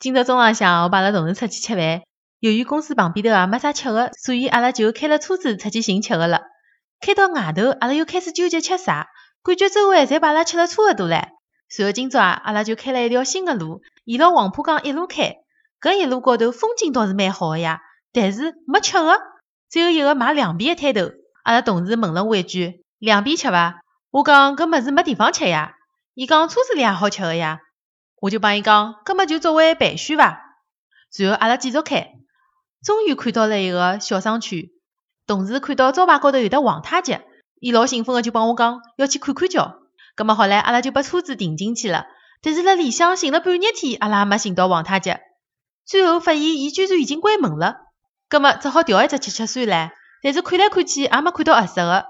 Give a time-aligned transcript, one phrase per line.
[0.00, 2.02] 今朝中浪向，我帮阿拉同事出去吃饭，
[2.38, 6.42] 由于公司旁边头啊没啥吃的，所以阿拉就开了车子出去寻吃的了。
[7.00, 9.08] 开到外头，阿拉又开始纠结吃啥，
[9.42, 11.24] 感觉周围侪把阿拉吃了差勿多唻。
[11.68, 15.34] 随后今朝啊，阿拉就开了一条新的路，沿牢黄浦江一路开。
[15.80, 17.80] 搿一路高头风景倒是蛮好的呀，
[18.12, 19.20] 但是没吃的，
[19.68, 21.10] 只有一个卖凉皮的摊头。
[21.42, 23.80] 阿拉同事问了我一句：“凉皮吃伐？”
[24.12, 25.72] 我讲搿物事没地方吃呀。
[26.14, 27.58] 伊讲车子里也好吃的呀。
[28.20, 30.40] 我就帮伊讲，搿么就作为备选伐。
[31.10, 32.12] 随后阿拉继续开，
[32.84, 34.64] 终于看到了一个小商圈。
[35.26, 37.18] 同事看到招牌高头有的皇太极，
[37.60, 39.80] 伊老兴奋的就帮我讲要去看看叫。
[40.16, 42.06] 搿么好唻，阿拉就把车子停进去了。
[42.42, 45.14] 但是辣里向寻了半日天，阿拉也没寻到皇太极。
[45.86, 47.76] 最后发现伊居然已经关门了。
[48.28, 49.90] 搿么只好调一只吃吃算唻。
[50.22, 52.06] 但是看来看去也没看到合适的。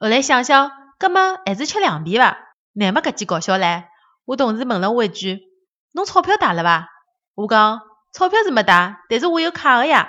[0.00, 2.36] 后来想想，搿么还是吃凉皮伐？
[2.72, 3.84] 乃末搿记搞笑唻。
[4.24, 5.51] 我同事问了我一句。
[5.92, 6.88] 侬钞票带了伐？
[7.34, 7.80] 我讲
[8.12, 10.08] 钞票是没带，但是我有卡的呀。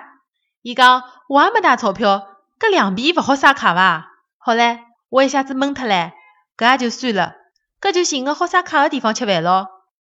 [0.61, 2.27] 伊讲我也没带钞票，
[2.59, 4.07] 搿凉皮勿好刷卡伐？
[4.37, 6.11] 好唻，我一下子懵脱唻，
[6.57, 7.35] 搿也就算了，
[7.81, 9.67] 搿就寻个好刷卡的地方吃饭咯。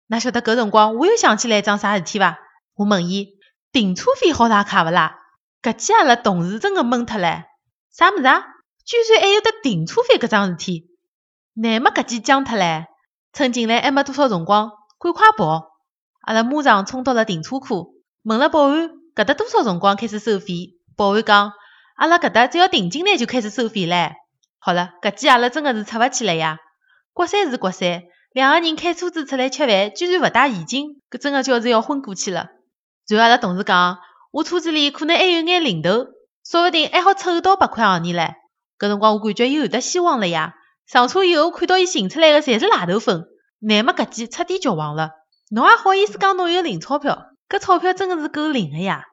[0.08, 2.38] 哪晓得搿辰光我又想起来一桩啥事体伐？
[2.74, 3.28] 我问伊
[3.72, 5.18] 停车费好刷卡勿啦？
[5.62, 7.44] 搿记阿拉同事真个懵脱唻，
[7.90, 8.44] 啥物事啊？
[8.84, 10.90] 居然还有得停车费搿桩事体？
[11.54, 12.84] 乃末搿记僵脱唻，
[13.32, 14.72] 趁进来还没多少辰光。
[15.02, 15.72] 赶快跑！
[16.20, 20.76] 阿拉马上冲到了停车库，问了保安搿搭多少辰光开始收费？
[20.96, 21.52] 保安讲，
[21.96, 24.12] 阿拉搿搭只要停进来就开始收费唻。
[24.60, 26.58] 好了，搿记阿拉真的是出勿去了呀！
[27.12, 32.50] 国三是国三，两个人开车子出来吃饭，居然勿戴现金，搿真的叫是要昏过去了。
[33.08, 33.98] 然后阿拉同事讲，
[34.30, 36.06] 我车子里可能还有眼零头，
[36.48, 38.34] 说不定还好凑到八块行钿唻。
[38.78, 40.54] 搿辰光我感觉又有得希望了呀！
[40.86, 43.24] 上车以后看到伊寻出来的侪是辣头粉。
[43.64, 45.12] 乃末搿记彻底绝望了，
[45.50, 47.28] 侬还好意思讲侬有零钞票？
[47.48, 49.04] 搿钞票真的是够零的呀！